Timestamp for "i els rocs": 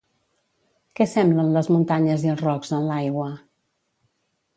2.27-2.73